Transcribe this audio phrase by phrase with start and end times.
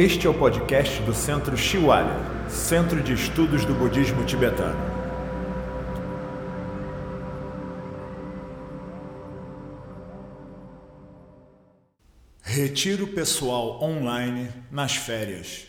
[0.00, 2.14] Este é o podcast do Centro Shiwalya,
[2.48, 4.78] Centro de Estudos do Budismo Tibetano.
[12.40, 15.66] Retiro pessoal online nas férias.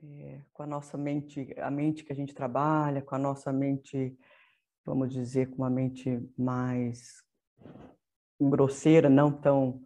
[0.00, 4.16] É, com a nossa mente, a mente que a gente trabalha, com a nossa mente,
[4.84, 7.24] vamos dizer, com uma mente mais
[8.40, 9.82] grosseira, não tão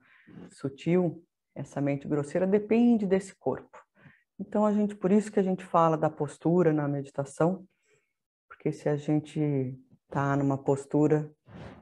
[0.50, 1.26] sutil,
[1.60, 3.78] essa mente grosseira depende desse corpo.
[4.38, 7.66] Então a gente, por isso que a gente fala da postura na meditação,
[8.48, 11.30] porque se a gente está numa postura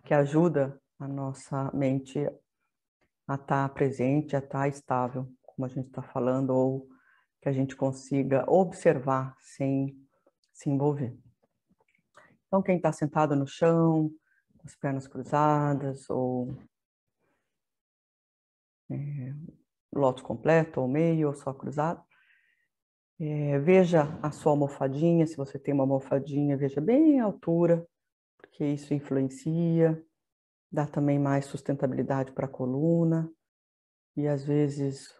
[0.04, 2.18] que ajuda a nossa mente
[3.26, 6.88] a estar tá presente, a estar tá estável, como a gente está falando, ou
[7.40, 9.96] que a gente consiga observar sem
[10.52, 11.16] se envolver.
[12.46, 14.10] Então, quem está sentado no chão,
[14.56, 16.56] com as pernas cruzadas, ou
[18.90, 19.34] é,
[19.92, 22.02] lótus completo, ou meio, ou só cruzado.
[23.20, 27.86] É, veja a sua almofadinha, se você tem uma almofadinha, veja bem a altura,
[28.36, 30.00] porque isso influencia,
[30.70, 33.28] dá também mais sustentabilidade para a coluna,
[34.16, 35.12] e às vezes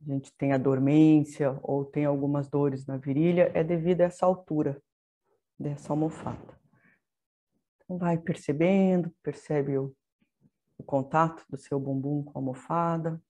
[0.00, 4.24] a gente tem a dormência ou tem algumas dores na virilha, é devido a essa
[4.24, 4.80] altura
[5.58, 6.58] dessa almofada.
[7.76, 9.94] Então vai percebendo, percebe o,
[10.78, 13.20] o contato do seu bumbum com a almofada,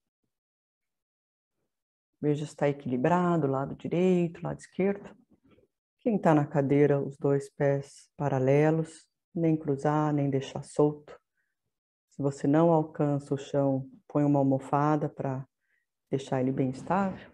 [2.21, 5.17] Veja se está equilibrado, lado direito, lado esquerdo.
[6.01, 11.19] Quem está na cadeira, os dois pés paralelos, nem cruzar, nem deixar solto.
[12.11, 15.47] Se você não alcança o chão, põe uma almofada para
[16.11, 17.31] deixar ele bem estável.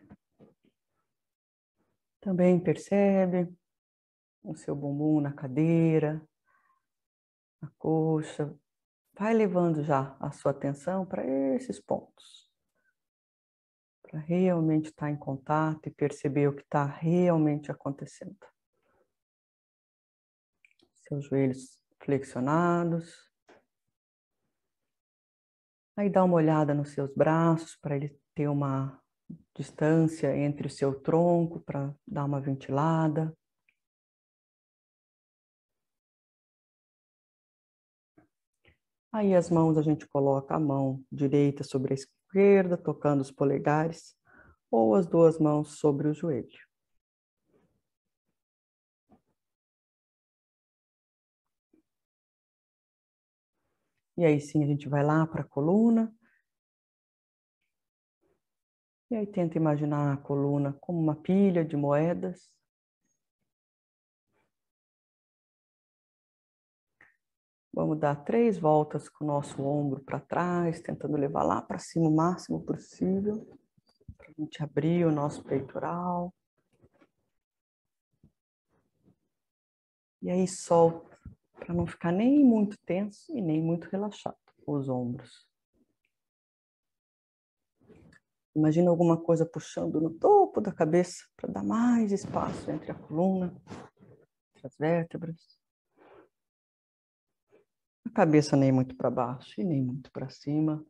[2.21, 3.53] Também percebe
[4.43, 6.23] o seu bumbum na cadeira,
[7.61, 8.55] na coxa.
[9.19, 12.46] Vai levando já a sua atenção para esses pontos
[14.17, 18.39] para realmente estar em contato e perceber o que está realmente acontecendo.
[21.07, 23.31] Seus joelhos flexionados.
[25.95, 28.99] Aí dá uma olhada nos seus braços para ele ter uma
[29.55, 33.37] distância entre o seu tronco para dar uma ventilada.
[39.13, 44.16] Aí as mãos a gente coloca a mão direita sobre a esquerda, tocando os polegares,
[44.77, 46.67] ou as duas mãos sobre o joelho.
[54.19, 56.15] E aí sim a gente vai lá para a coluna.
[59.11, 62.51] E aí tenta imaginar a coluna como uma pilha de moedas.
[67.73, 72.09] Vamos dar três voltas com o nosso ombro para trás, tentando levar lá para cima
[72.09, 73.47] o máximo possível.
[74.37, 76.33] A gente abrir o nosso peitoral.
[80.23, 81.19] E aí solta,
[81.59, 84.37] para não ficar nem muito tenso e nem muito relaxado
[84.67, 85.47] os ombros.
[88.55, 93.55] Imagina alguma coisa puxando no topo da cabeça para dar mais espaço entre a coluna,
[94.55, 95.57] entre as vértebras
[98.17, 100.83] cabeça nem muito para baixo e nem muito para cima.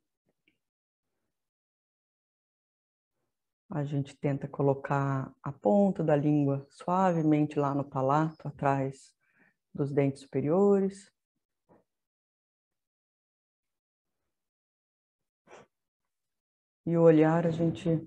[3.69, 9.15] A gente tenta colocar a ponta da língua suavemente lá no palato, atrás
[9.75, 11.13] dos dentes superiores.
[16.87, 18.07] E o olhar a gente,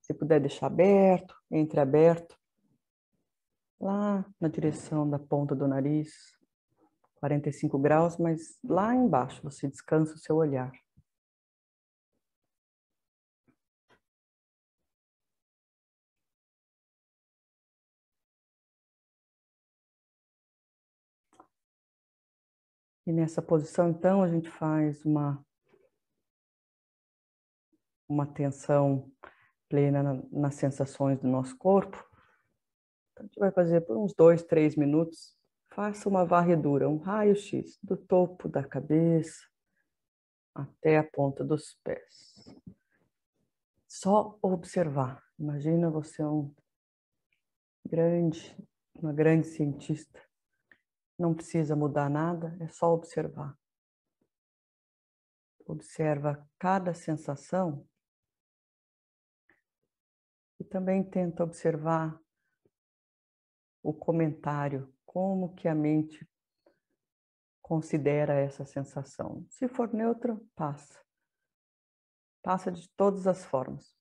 [0.00, 2.38] se puder deixar aberto, entreaberto,
[3.78, 6.36] lá na direção da ponta do nariz.
[7.16, 10.72] 45 graus, mas lá embaixo você descansa o seu olhar.
[23.08, 25.44] E nessa posição, então, a gente faz uma,
[28.08, 29.10] uma atenção
[29.68, 31.96] plena na, nas sensações do nosso corpo.
[33.12, 35.38] Então, a gente vai fazer por uns dois, três minutos
[35.78, 39.46] Faça uma varredura, um raio-x do topo da cabeça
[40.52, 42.52] até a ponta dos pés.
[43.86, 45.22] Só observar.
[45.38, 46.52] Imagina você um
[47.86, 48.56] grande,
[48.92, 50.20] uma grande cientista.
[51.18, 53.58] Não precisa mudar nada, é só observar.
[55.66, 57.86] Observa cada sensação
[60.60, 62.18] e também tenta observar
[63.82, 66.28] o comentário como que a mente
[67.60, 69.44] considera essa sensação.
[69.50, 71.04] Se for neutra, passa.
[72.42, 73.94] Passa de todas as formas.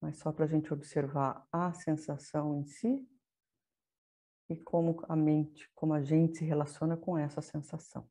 [0.00, 3.08] Mas só para a gente observar a sensação em si
[4.48, 8.08] e como a mente, como a gente se relaciona com essa sensação.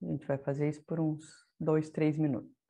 [0.00, 2.61] A gente vai fazer isso por uns dois, três minutos.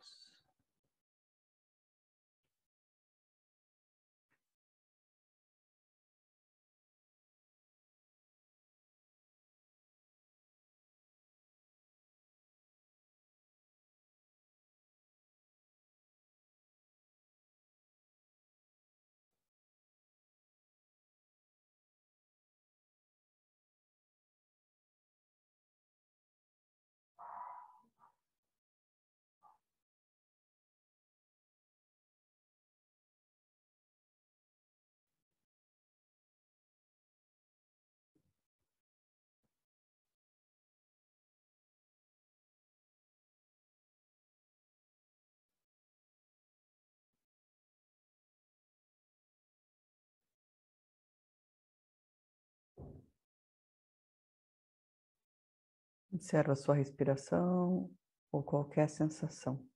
[56.13, 57.91] Observa a sua respiração
[58.31, 59.67] ou qualquer sensação.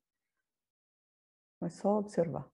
[1.59, 2.47] Mas só observar.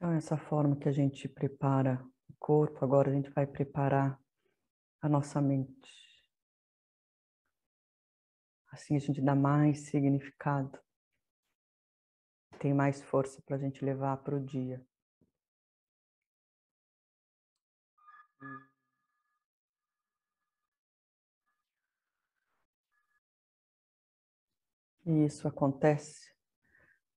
[0.00, 4.18] Então, essa forma que a gente prepara o corpo, agora a gente vai preparar
[5.02, 6.24] a nossa mente.
[8.72, 10.80] Assim a gente dá mais significado,
[12.58, 14.82] tem mais força para a gente levar para o dia.
[25.04, 26.34] E isso acontece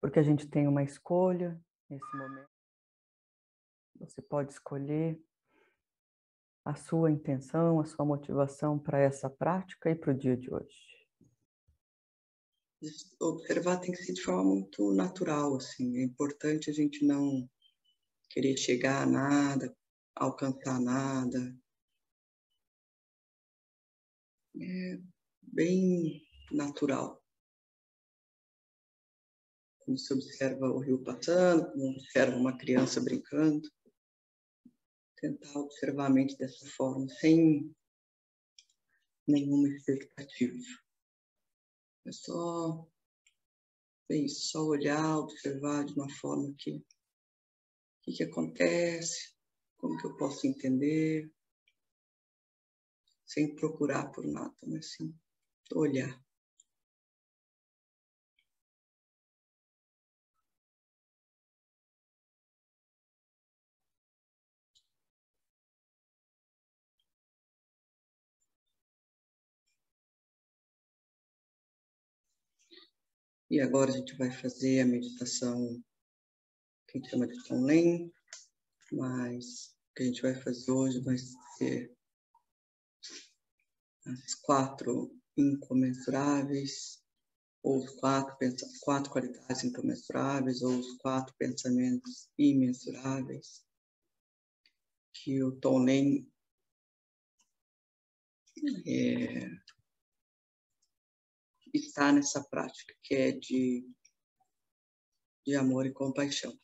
[0.01, 1.57] porque a gente tem uma escolha
[1.89, 2.52] nesse momento.
[4.03, 5.17] Você pode escolher
[6.65, 10.93] a sua intenção, a sua motivação para essa prática e para o dia de hoje.
[13.19, 15.99] Observar tem que ser de forma muito natural, assim.
[15.99, 17.49] É importante a gente não
[18.29, 19.73] querer chegar a nada,
[20.13, 21.57] alcançar nada.
[24.59, 24.99] É
[25.41, 27.23] bem natural.
[29.79, 33.69] Como se observa o rio passando, como observa uma criança brincando
[35.23, 37.73] tentar observar a mente dessa forma, sem
[39.25, 40.57] nenhuma expectativa.
[42.05, 42.85] É só
[44.09, 46.83] é isso, só olhar, observar de uma forma que o
[48.01, 49.33] que, que acontece,
[49.77, 51.31] como que eu posso entender,
[53.25, 55.15] sem procurar por nada, mas sim
[55.73, 56.22] olhar.
[73.53, 75.79] E agora a gente vai fazer a meditação
[76.87, 78.11] que a gente chama de Tonlen,
[78.91, 81.95] mas o que a gente vai fazer hoje vai ser
[84.07, 86.99] as quatro incomensuráveis,
[87.61, 88.35] ou os quatro,
[88.81, 93.63] quatro qualidades incomensuráveis, ou os quatro pensamentos imensuráveis,
[95.13, 96.27] que o Tom Lane
[98.87, 99.62] é,
[101.77, 103.87] está nessa prática, que é de,
[105.45, 106.57] de amor e compaixão.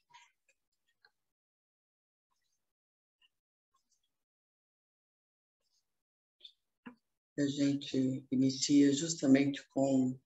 [7.38, 10.20] A gente inicia justamente com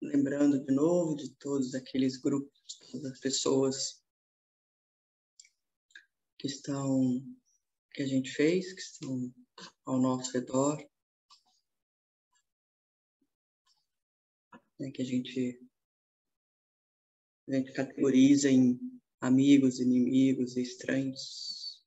[0.00, 4.02] lembrando de novo de todos aqueles grupos, todas as pessoas
[6.38, 7.20] que estão,
[7.92, 9.34] que a gente fez, que estão
[9.84, 10.78] ao nosso redor,
[14.78, 15.60] né, que a gente,
[17.48, 18.78] a gente categoriza em
[19.20, 21.84] amigos, inimigos estranhos.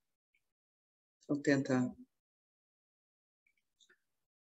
[1.24, 1.96] Então tenta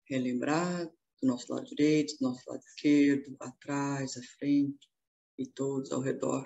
[0.10, 0.88] relembrar
[1.22, 4.90] do nosso lado direito, do nosso lado esquerdo, atrás, à frente
[5.38, 6.46] e todos ao redor.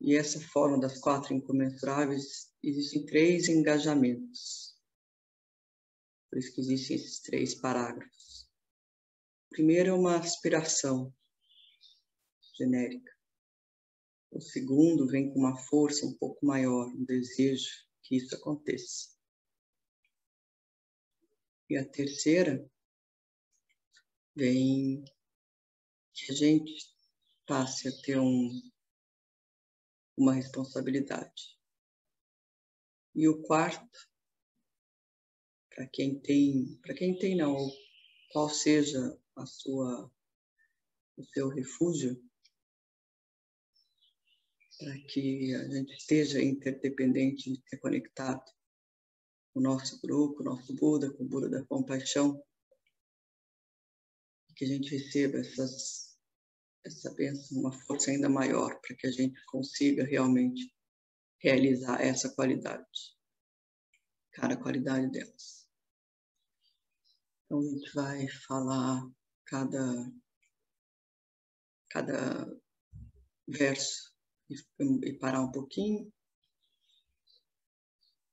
[0.00, 4.74] E essa forma das quatro incomensuráveis, existem três engajamentos.
[6.30, 8.39] Por isso que existem esses três parágrafos.
[9.50, 11.12] Primeiro é uma aspiração
[12.56, 13.12] genérica.
[14.30, 17.68] O segundo vem com uma força um pouco maior, um desejo
[18.04, 19.10] que isso aconteça.
[21.68, 22.64] E a terceira
[24.36, 25.04] vem
[26.14, 26.94] que a gente
[27.44, 28.50] passe a ter um,
[30.16, 31.58] uma responsabilidade.
[33.16, 33.98] E o quarto,
[35.70, 37.56] para quem tem, para quem tem não,
[38.32, 40.10] qual seja a sua
[41.16, 42.18] o seu refúgio,
[44.78, 48.50] para que a gente esteja interdependente interconectado
[49.54, 52.42] o nosso grupo, o nosso Buda, com o Buda da compaixão,
[54.56, 56.18] que a gente receba essas,
[56.84, 60.74] essa bênção, uma força ainda maior, para que a gente consiga realmente
[61.38, 62.86] realizar essa qualidade,
[64.32, 65.68] cada qualidade delas.
[67.44, 69.02] Então a gente vai falar
[69.50, 70.12] cada,
[71.90, 72.46] cada
[73.48, 74.14] verso
[74.48, 74.54] e,
[75.08, 76.10] e parar um pouquinho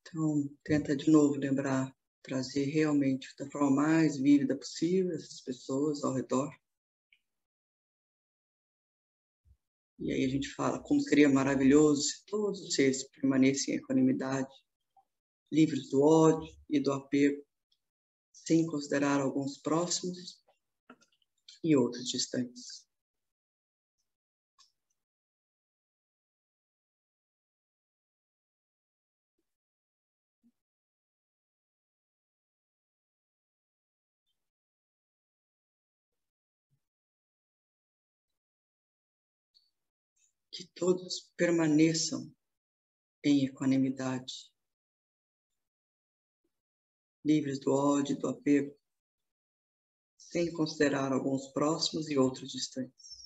[0.10, 1.94] então, tenta de novo lembrar,
[2.24, 6.50] trazer realmente da forma mais vívida possível essas pessoas ao redor.
[10.00, 14.54] E aí a gente fala como seria maravilhoso se todos os seres permanecem em equanimidade,
[15.52, 17.44] livres do ódio e do apego,
[18.32, 20.42] sem considerar alguns próximos
[21.64, 22.88] e outros distantes.
[40.58, 42.34] que todos permaneçam
[43.24, 44.52] em equanimidade,
[47.24, 48.76] livres do ódio do apego,
[50.38, 53.17] sem considerar alguns próximos e outros distantes.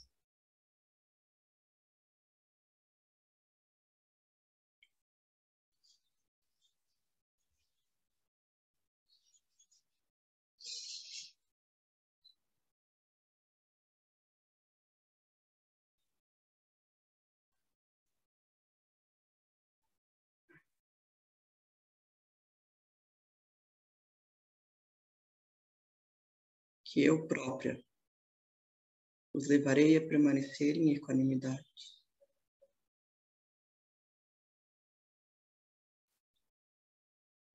[26.91, 27.81] Que eu própria
[29.33, 31.63] os levarei a permanecer em equanimidade.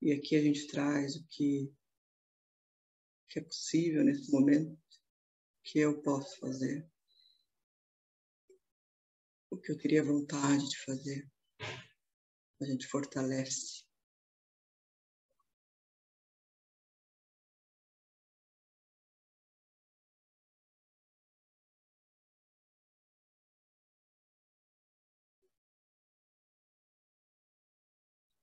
[0.01, 1.71] E aqui a gente traz o que,
[3.29, 4.75] que é possível nesse momento,
[5.63, 6.89] que eu posso fazer,
[9.51, 11.31] o que eu teria vontade de fazer.
[12.59, 13.86] A gente fortalece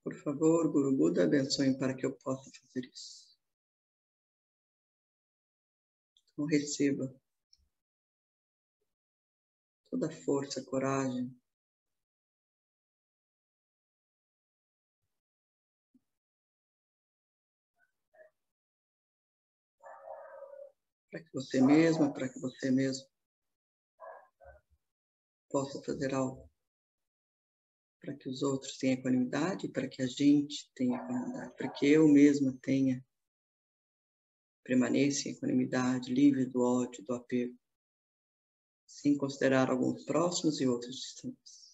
[0.05, 3.25] Por favor, Guru Buda, abençoe para que eu possa fazer isso.
[6.31, 7.11] Então, receba
[9.89, 11.35] toda a força, coragem,
[21.09, 23.07] para que você mesma, para que você mesmo
[25.49, 26.47] possa fazer algo
[28.05, 32.07] para que os outros tenham equanimidade, para que a gente tenha equanimidade, para que eu
[32.07, 33.03] mesma tenha
[34.63, 37.57] permaneça em equanimidade, livre do ódio, do apego,
[38.85, 41.64] sem considerar alguns próximos e outros distantes.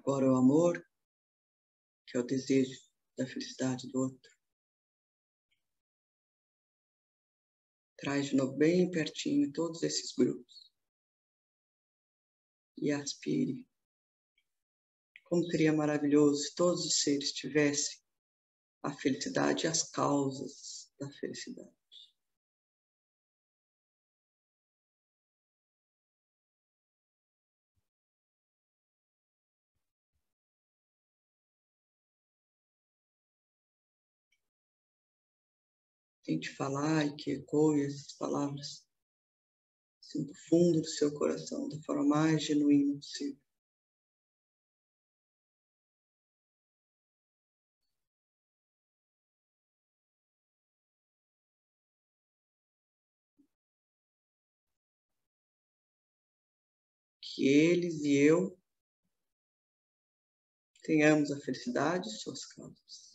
[0.00, 0.82] Agora o amor,
[2.06, 2.80] que é o desejo
[3.18, 4.30] da felicidade do outro.
[7.98, 10.72] Traz de novo bem pertinho todos esses grupos.
[12.78, 13.62] E aspire.
[15.24, 18.00] Como seria maravilhoso se todos os seres tivessem
[18.82, 21.79] a felicidade e as causas da felicidade.
[36.30, 38.86] Tente falar e que ecoe essas palavras
[40.00, 43.36] assim, do fundo do seu coração, da forma mais genuína possível.
[57.20, 58.56] Que eles e eu
[60.82, 63.09] tenhamos a felicidade e suas causas.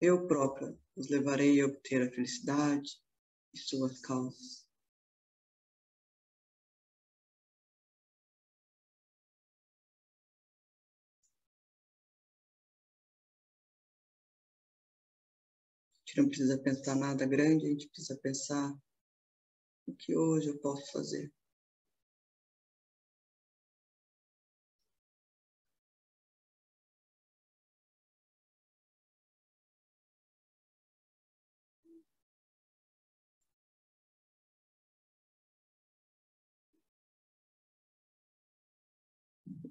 [0.00, 2.98] Eu própria os levarei a obter a felicidade
[3.52, 4.66] e suas causas.
[15.92, 18.74] A gente não precisa pensar nada grande, a gente precisa pensar
[19.86, 21.30] o que hoje eu posso fazer.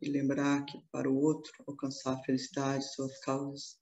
[0.02, 3.80] E lembrar que para o outro alcançar a felicidade, suas causas,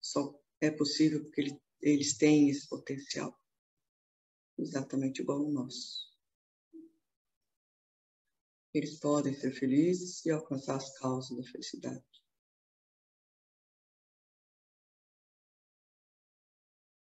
[0.00, 3.38] só é possível porque ele, eles têm esse potencial,
[4.58, 6.10] exatamente igual ao nosso.
[8.72, 12.04] Eles podem ser felizes e alcançar as causas da felicidade.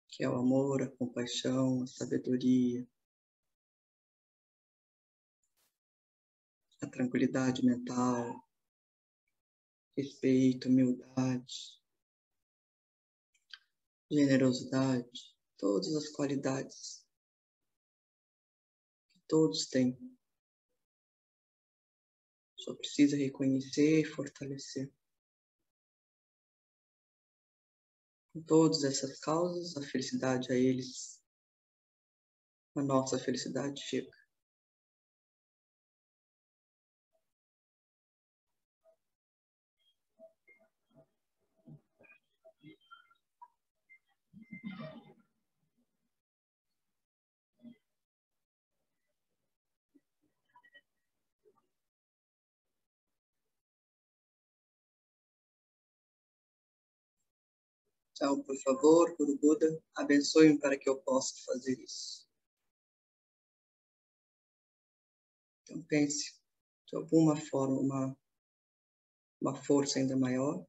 [0.08, 2.86] Que é o amor, a compaixão, a sabedoria,
[6.92, 8.46] tranquilidade mental,
[9.96, 11.80] respeito, humildade,
[14.10, 17.04] generosidade, todas as qualidades
[19.10, 19.98] que todos têm.
[22.58, 24.92] Só precisa reconhecer e fortalecer.
[28.34, 31.20] Com todas essas causas, a felicidade a eles,
[32.76, 34.21] a nossa felicidade chega.
[58.22, 62.24] Então, por favor, Guru Buda, abençoe-me para que eu possa fazer isso.
[65.64, 66.40] Então, pense
[66.86, 68.16] de alguma forma, uma,
[69.40, 70.64] uma força ainda maior.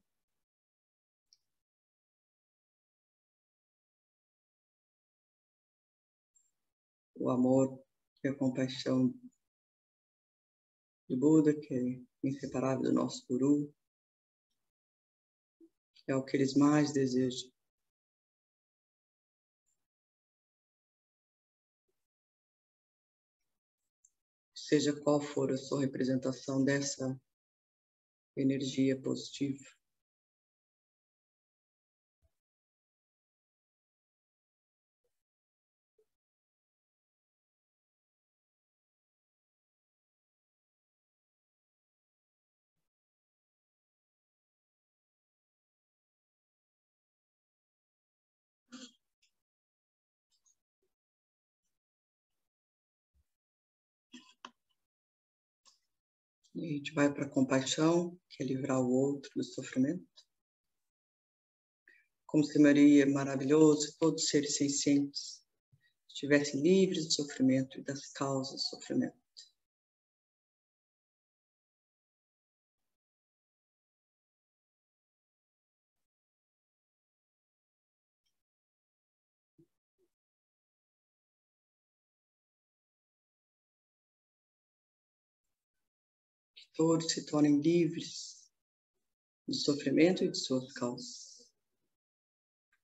[7.13, 7.79] O amor
[8.23, 9.13] e a compaixão
[11.07, 13.71] de Buda, que é inseparável do nosso Guru,
[16.07, 17.49] é o que eles mais desejam.
[24.53, 27.19] Seja qual for a sua representação dessa
[28.35, 29.82] energia positiva.
[56.55, 60.05] E a gente vai para a compaixão, que é livrar o outro do sofrimento.
[62.27, 65.43] Como se Maria, maravilhoso, todos os seres sencientes
[66.07, 69.22] estivessem livres do sofrimento e das causas do sofrimento.
[86.75, 88.51] Todos se tornem livres
[89.47, 91.47] do sofrimento e de suas causas.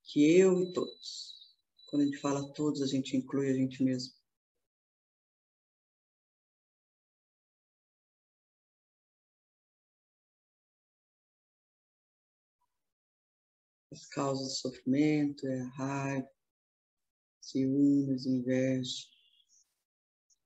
[0.04, 1.56] Que eu e todos.
[1.86, 4.14] Quando a gente fala todos, a gente inclui a gente mesmo.
[13.92, 16.30] As causas do sofrimento é a raiva,
[17.40, 19.06] ciúmes, inveja,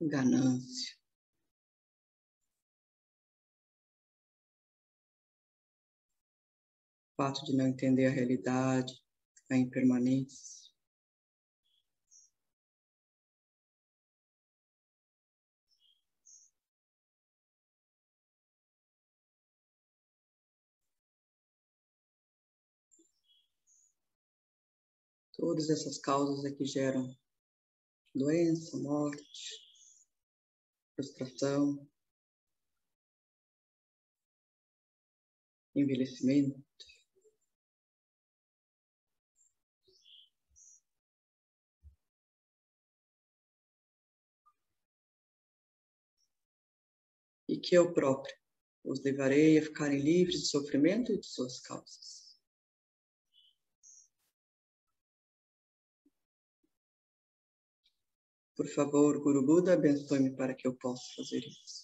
[0.01, 1.04] ganância.
[7.15, 8.93] O fato de não entender a realidade,
[9.49, 10.65] a impermanência.
[25.37, 27.17] Todas essas causas é que geram
[28.13, 29.61] doença, morte,
[30.97, 31.89] frustração,
[35.77, 36.94] envelhecimento.
[47.55, 48.35] E que eu próprio
[48.85, 52.37] os levarei a ficarem livres de sofrimento e de suas causas.
[58.57, 61.84] Por favor, Guru Buda, abençoe-me para que eu possa fazer isso.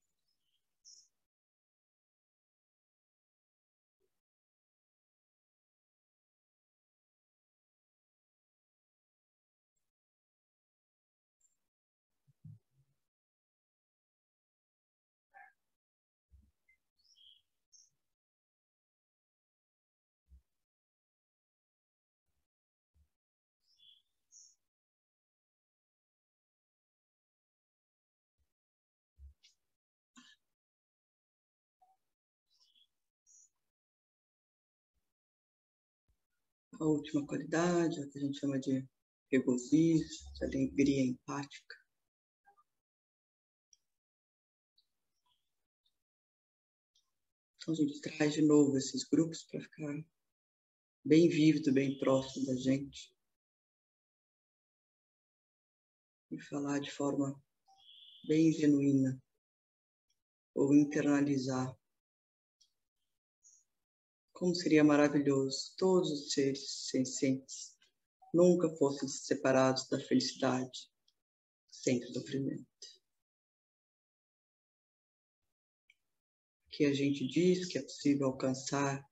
[36.81, 38.83] a última qualidade, o que a gente chama de
[39.31, 41.75] regozijo, de alegria empática.
[47.55, 50.03] Então a gente traz de novo esses grupos para ficar
[51.05, 53.15] bem vívido, bem próximo da gente.
[56.31, 57.39] E falar de forma
[58.27, 59.21] bem genuína,
[60.55, 61.77] ou internalizar
[64.41, 67.77] como seria maravilhoso todos os seres sencientes
[68.33, 70.89] nunca fossem separados da felicidade
[71.69, 72.65] sem sofrimento.
[76.71, 79.07] Que a gente diz que é possível alcançar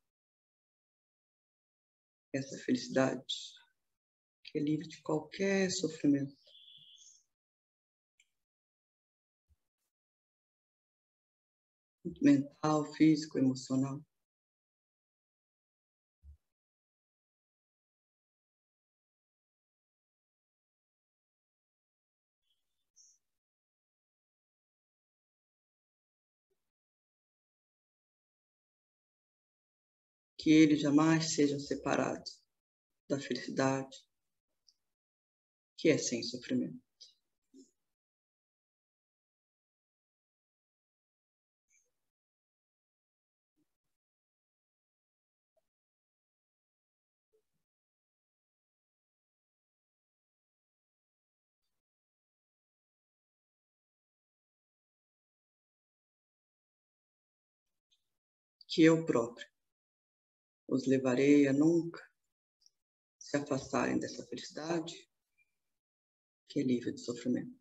[2.33, 3.35] essa felicidade,
[4.45, 6.35] que é livre de qualquer sofrimento.
[12.19, 14.03] Mental, físico, emocional.
[30.39, 32.41] Que eles jamais sejam separados
[33.09, 33.97] da felicidade,
[35.77, 36.79] que é sem sofrimento.
[58.71, 59.47] que eu próprio
[60.69, 62.01] os levarei a nunca
[63.17, 64.95] se afastarem dessa felicidade
[66.47, 67.58] que é livre de sofrimento.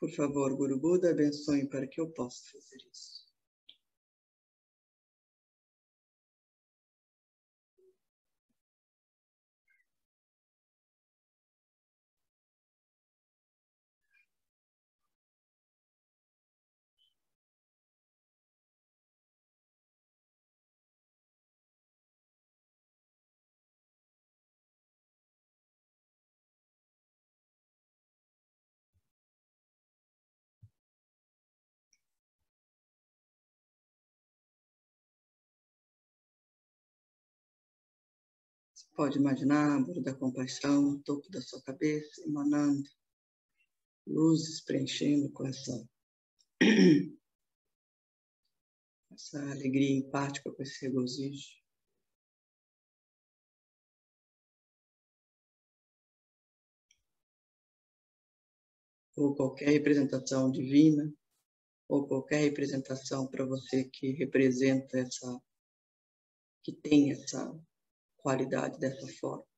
[0.00, 3.19] Por favor, Guru Buda, abençoe para que eu possa fazer isso.
[38.94, 42.88] Pode imaginar Buda da compaixão topo da sua cabeça, emanando
[44.06, 45.88] luzes, preenchendo com essa,
[49.12, 51.60] essa alegria empática, com esse regozijo.
[59.16, 61.12] Ou qualquer representação divina,
[61.88, 65.42] ou qualquer representação para você que representa essa,
[66.62, 67.52] que tem essa
[68.22, 69.49] qualidade dessa forma.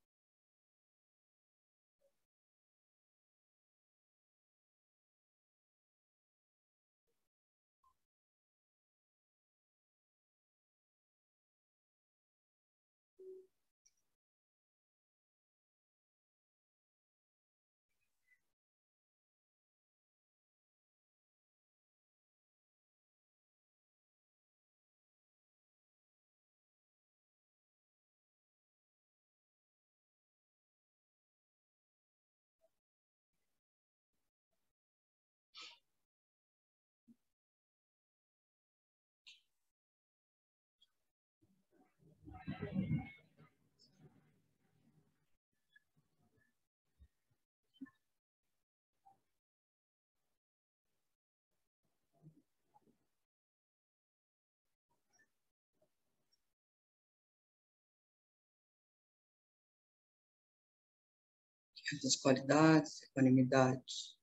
[61.97, 64.17] Essas qualidades, equanimidade,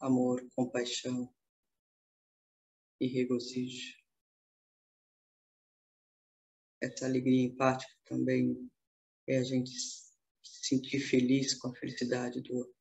[0.00, 1.32] amor, compaixão
[3.00, 3.97] e regozijo.
[6.80, 8.70] Essa alegria empática também
[9.26, 10.08] é a gente se
[10.42, 12.77] sentir feliz com a felicidade do outro.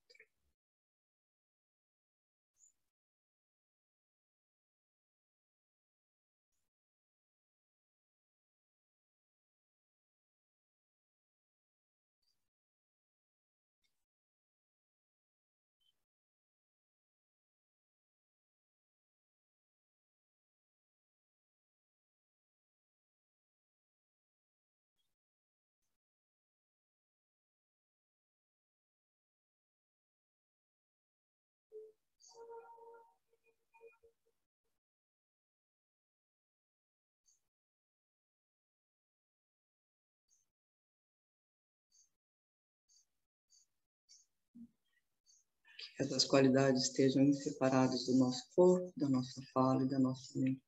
[45.98, 50.62] Que essas qualidades estejam inseparadas do nosso corpo, da nossa fala e da nossa mente,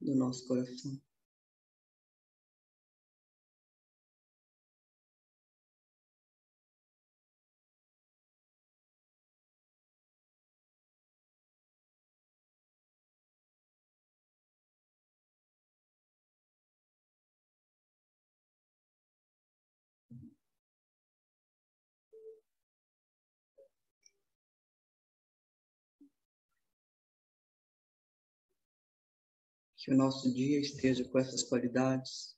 [0.00, 0.98] do nosso coração.
[29.78, 32.36] que o nosso dia esteja com essas qualidades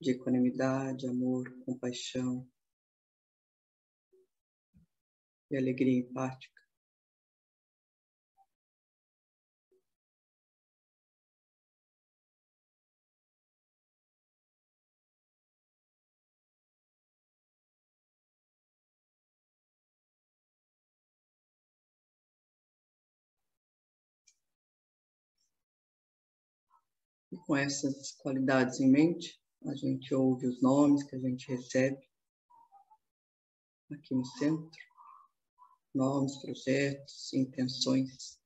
[0.00, 2.48] de equanimidade, amor, compaixão
[5.50, 6.57] e alegria empática.
[27.30, 31.98] E com essas qualidades em mente, a gente ouve os nomes que a gente recebe
[33.92, 34.70] aqui no centro,
[35.94, 38.37] nomes, projetos, intenções.